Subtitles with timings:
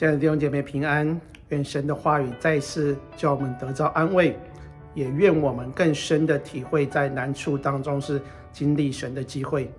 [0.00, 1.20] 亲爱的弟兄姐妹平安，
[1.50, 4.34] 愿神的话语再次叫我们得到安慰，
[4.94, 8.18] 也愿我们更深的体会在难处当中是
[8.50, 9.70] 经历神的机会。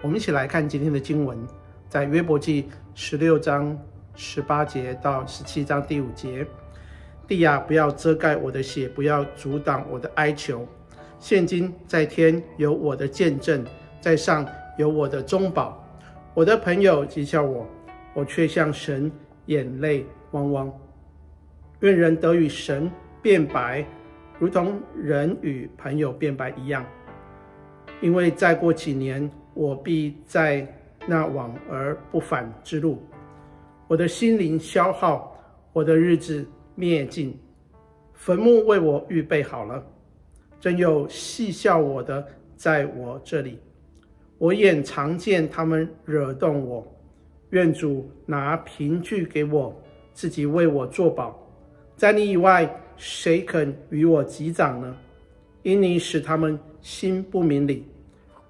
[0.00, 1.38] 我们一起来看今天的经文，
[1.90, 3.78] 在约伯记十六章
[4.14, 6.46] 十八节到十七章第五节：
[7.28, 10.66] 地啊，不要遮盖我的血，不要阻挡我的哀求。
[11.18, 13.62] 现今在天有我的见证，
[14.00, 14.48] 在上
[14.78, 15.86] 有我的中保。
[16.32, 17.68] 我的朋友讥笑我，
[18.14, 19.12] 我却向神。
[19.50, 20.72] 眼泪汪汪，
[21.80, 22.88] 愿人得与神
[23.20, 23.84] 变白，
[24.38, 26.86] 如同人与朋友变白一样。
[28.00, 30.64] 因为再过几年，我必在
[31.04, 33.02] 那往而不返之路。
[33.88, 35.36] 我的心灵消耗，
[35.72, 37.36] 我的日子灭尽，
[38.14, 39.84] 坟墓为我预备好了。
[40.60, 43.58] 真有戏笑我的在我这里，
[44.38, 46.86] 我眼常见他们惹动我。
[47.50, 49.74] 愿主拿凭据给我，
[50.12, 51.36] 自己为我作保。
[51.96, 54.96] 在你以外，谁肯与我击掌呢？
[55.62, 57.86] 因你使他们心不明理，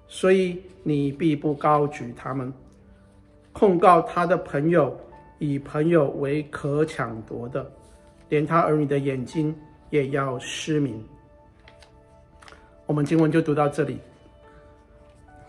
[0.07, 2.53] 所以你必不高举他们。
[3.51, 4.97] 控告他的朋友，
[5.39, 7.69] 以朋友为可抢夺的，
[8.29, 9.53] 连他儿女的眼睛
[9.89, 11.03] 也要失明。
[12.85, 13.97] 我们经文就读到这里。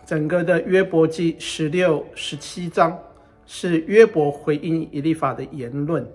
[0.05, 2.97] 整个的约伯记十六、十七章。
[3.45, 6.07] 是约伯回应以利法的言论。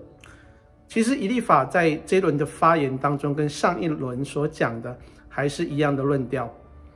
[0.87, 6.51] 其实以利法在这一轮的发言当中，跟上一轮所讲的还是一样的论调，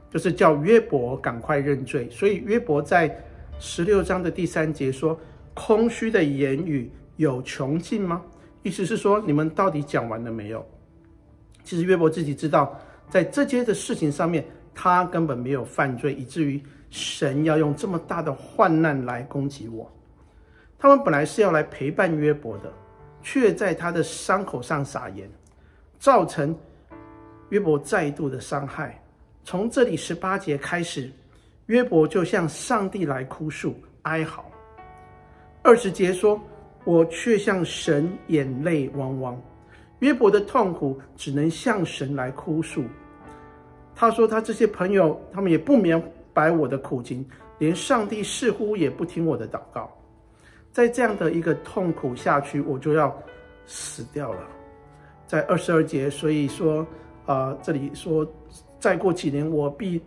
[0.09, 2.09] 就是叫约伯赶快认罪。
[2.09, 3.16] 所以约伯在
[3.59, 5.20] 十六章的第三节说
[5.53, 8.22] ：“空虚的言语有穷尽吗？”
[8.64, 10.66] 意思是说，你们到底讲完了没有？
[11.64, 16.59] 其实约伯自己知道，在这些的事情上面，他根本没有犯罪，以至于
[16.90, 19.91] 神要用这么大的患难来攻击我。
[20.83, 22.69] 他们本来是要来陪伴约伯的，
[23.21, 25.31] 却在他的伤口上撒盐，
[25.97, 26.53] 造成
[27.51, 29.01] 约伯再度的伤害。
[29.45, 31.09] 从这里十八节开始，
[31.67, 34.44] 约伯就向上帝来哭诉哀嚎。
[35.61, 36.38] 二十节说
[36.83, 39.41] ：“我却向神眼泪汪汪。”
[40.00, 42.83] 约伯的痛苦只能向神来哭诉。
[43.95, 47.25] 他说：“他这些朋友，他们也不明白我的苦情，
[47.57, 49.89] 连上帝似乎也不听我的祷告。”
[50.73, 53.16] 在这样的一个痛苦下去，我就要
[53.67, 54.41] 死掉了。
[55.28, 56.81] 在二十二节，所以说，
[57.28, 58.28] 啊、呃，这里说，
[58.79, 60.01] 再过几年，我必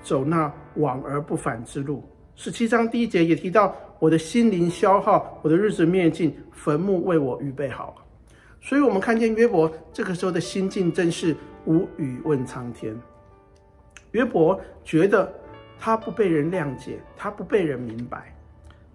[0.00, 2.04] 走那往而不返之路。
[2.36, 7.96] 十七章第一节也提到，我的心灵消耗，我的日子灭尽，坟墓为我预备好。
[8.60, 12.96] 所以，我们看见约伯这个时候的心境，真是无语问苍天。
[14.12, 15.32] 约伯觉得
[15.80, 18.32] 他不被人谅解，他不被人明白。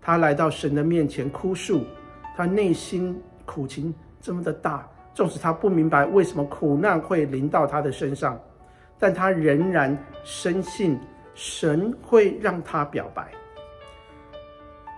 [0.07, 1.84] 他来到神的面前哭诉，
[2.34, 8.40] 他内心苦情这么的大，纵使他不明白为什么苦难会临到他的身上，
[8.97, 10.97] 但他仍然深信
[11.35, 13.28] 神会让他表白。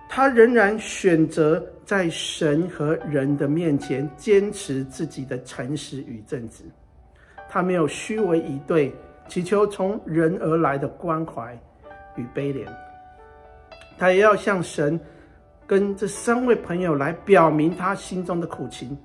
[0.07, 6.65] 他仍然选择在神和人的面前坚持自己的诚实与正直，
[7.49, 8.93] 他没有虚伪以对，
[9.27, 11.59] 祈求从人而来的关怀
[12.15, 12.67] 与悲怜。
[13.99, 14.97] 他也要向神
[15.67, 18.97] 跟这三位朋友来表明他心中的苦情，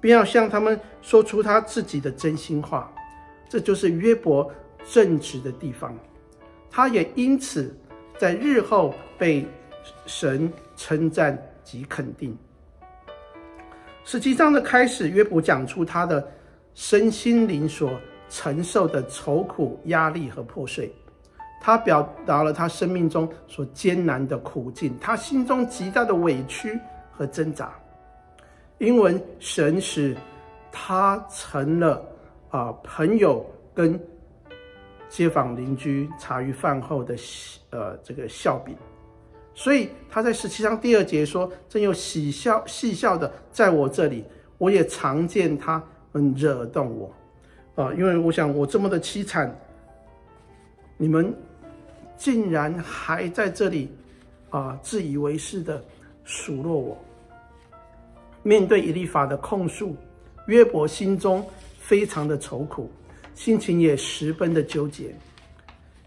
[0.00, 2.92] 并要向他们说出他自己的真心话。
[3.48, 4.48] 这就是约伯
[4.84, 5.96] 正直的地方。
[6.70, 7.74] 他也因此
[8.18, 9.46] 在日后被
[10.04, 12.36] 神称赞及肯定。
[14.04, 16.30] 十七章的开始，约伯讲出他的
[16.74, 20.94] 身心灵所承受的愁苦、压力和破碎。
[21.60, 26.78] 他表达了他生命中所艰难的苦境，他心中极大的委屈
[27.10, 27.72] 和挣扎。
[28.78, 30.16] 因为神使
[30.70, 32.00] 他成了
[32.50, 33.44] 啊、朋友
[33.74, 34.00] 跟
[35.08, 37.16] 街坊邻居茶余饭后的
[37.70, 38.76] 呃这个笑柄，
[39.52, 44.24] 所以他在十七章第二节说：“真有喜笑戏笑的在我这里，
[44.58, 47.12] 我也常见他们惹动我。”
[47.82, 49.54] 啊，因为我想我这么的凄惨，
[50.96, 51.34] 你们。
[52.18, 53.88] 竟然还在这里，
[54.50, 55.82] 啊，自以为是的
[56.24, 56.98] 数落我。
[58.42, 59.96] 面对以利法的控诉，
[60.46, 61.44] 约伯心中
[61.78, 62.90] 非常的愁苦，
[63.34, 65.14] 心情也十分的纠结。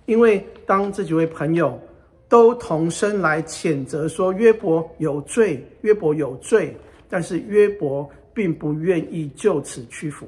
[0.05, 1.79] 因为当这几位朋友
[2.27, 6.75] 都同声来谴责说约伯有罪，约伯有罪，
[7.07, 10.27] 但是约伯并不愿意就此屈服，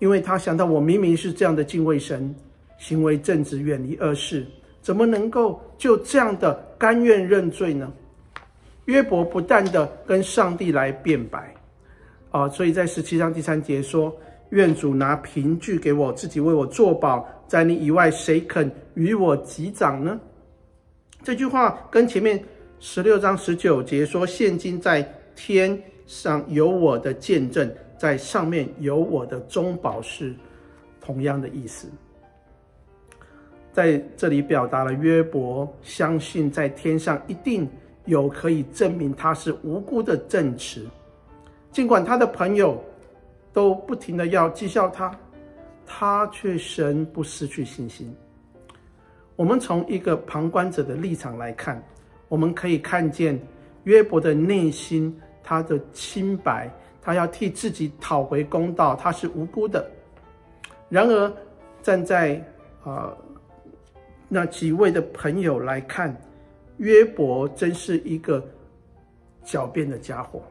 [0.00, 2.34] 因为他想到我明明是这样的敬畏神，
[2.78, 4.46] 行为正直，远离恶事。
[4.82, 7.90] 怎么能够就这样的甘愿认罪呢？
[8.86, 11.54] 约伯不断的跟上帝来辩白，
[12.32, 14.12] 啊，所以在十七章第三节说
[14.50, 20.20] ：“愿主拿凭据给我，自己为我作保，在你以外，谁肯与我击掌呢？”
[21.22, 22.44] 这句话跟前面
[22.80, 25.00] 十六章十九节说：“现今在
[25.36, 30.34] 天上有我的见证，在上面有我的中保，是
[31.00, 31.88] 同样的意思。”
[33.72, 37.66] 在这里表达了约伯相信在天上一定
[38.04, 40.86] 有可以证明他是无辜的证词，
[41.70, 42.78] 尽管他的朋友
[43.50, 45.10] 都不停的要讥笑他，
[45.86, 48.14] 他却神不失去信心。
[49.36, 51.82] 我们从一个旁观者的立场来看，
[52.28, 53.40] 我们可以看见
[53.84, 56.70] 约伯的内心，他的清白，
[57.00, 59.90] 他要替自己讨回公道，他是无辜的。
[60.90, 61.32] 然而
[61.82, 62.34] 站在
[62.84, 63.08] 啊。
[63.08, 63.16] 呃
[64.34, 66.16] 那几位的朋友来看，
[66.78, 68.42] 约伯真是一个
[69.44, 70.42] 狡辩的家伙。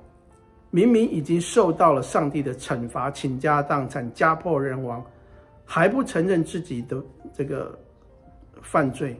[0.69, 5.03] 明明已经受到了上帝的惩罚，倾家荡产、家破人亡，
[5.65, 7.75] 还不承认自己的这个
[8.61, 9.19] 犯罪。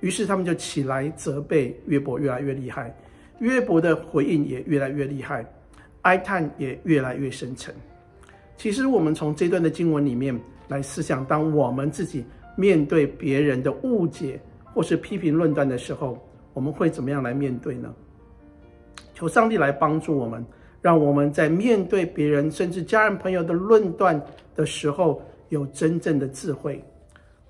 [0.00, 2.94] 于是他们就起来责备约伯，越来越厉害。
[3.38, 5.42] 约伯的回应也越来越厉害，
[6.02, 7.74] 哀叹也越来越深沉。
[8.58, 10.38] 其实我们从这段的经文里面
[10.68, 12.22] 来思想，当我们自己。
[12.56, 14.40] 面对别人的误解
[14.74, 16.18] 或是批评论断的时候，
[16.52, 17.94] 我们会怎么样来面对呢？
[19.14, 20.44] 求上帝来帮助我们，
[20.82, 24.20] 让我们在面对别人甚至家人朋友的论断
[24.54, 26.82] 的时候，有真正的智慧。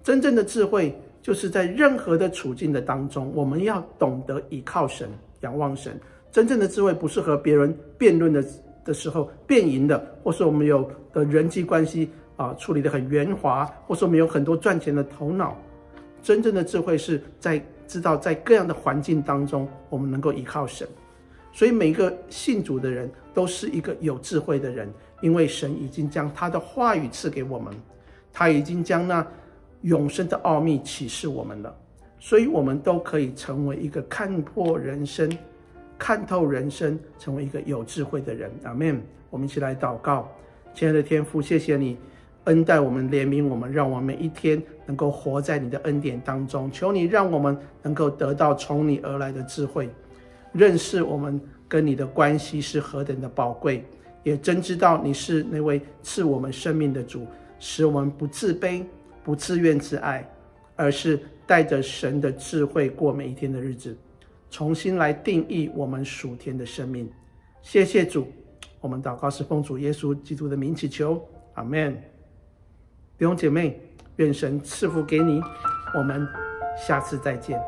[0.03, 5.09] 真正的智慧就是在任何的处境的当中，我们要懂得倚靠神、
[5.41, 5.99] 仰望神。
[6.31, 8.45] 真正的智慧不是和别人辩论的
[8.85, 12.09] 的时候辩赢的，或是我们有的人际关系。
[12.37, 15.57] 啊，处理得很圆滑，或者说没有很多赚钱的头脑。
[16.23, 20.87] 真正的智慧是在知道在各样的环境当中，我们能够依靠神。
[21.53, 24.93] 所以每个信主的人都是一个有智慧的人，
[25.23, 27.73] 因为神已经将他的话语赐给我们，
[28.33, 29.27] 他已经将那
[29.83, 31.75] 永生的奥秘启示我们了。
[32.19, 35.31] 所以，我们都可以成为一个看破人生、
[35.97, 38.51] 看透人生，成为一个有智慧的人。
[38.65, 39.01] 阿门。
[39.31, 40.29] 我们一起来祷告，
[40.75, 41.97] 亲爱的天父，谢谢你。
[42.47, 46.71] 恩待我们，怜悯我们，让我们每一天能够活在你的恩典当中。
[46.71, 49.89] 求你让我们能够得到从你而来的智慧，
[50.53, 53.85] 认识我们跟你的关系是何等的宝贵，
[54.23, 57.27] 也真知道你是那位赐我们生命的主，
[57.59, 58.85] 使我们不自卑、
[59.25, 60.29] 不自怨自艾，
[60.77, 63.97] 而是带着神的智慧过每一天的日子，
[64.51, 67.11] 重新来定义我们属天的生命。
[67.61, 68.29] 谢谢主，
[68.81, 71.21] 我们祷告是奉主耶稣基督的名祈求，
[71.55, 72.16] 阿门。
[73.19, 73.81] 弟兄姐妹，
[74.17, 75.41] 愿神赐福给你，
[75.95, 76.29] 我们
[76.77, 77.59] 下次再见。